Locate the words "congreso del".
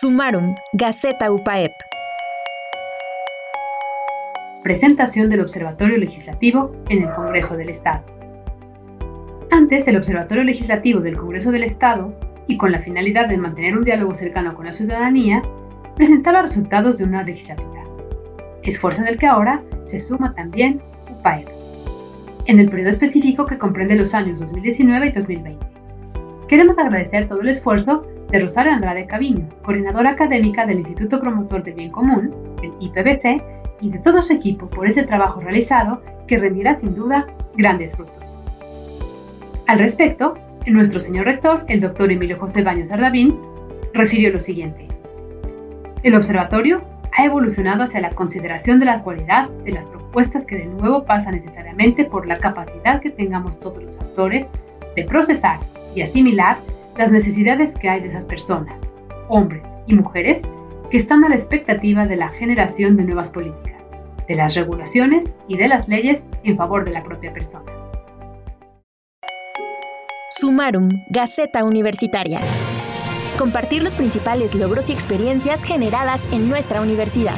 7.10-7.68, 11.18-11.64